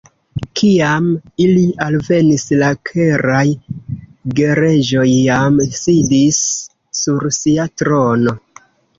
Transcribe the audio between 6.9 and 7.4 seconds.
sur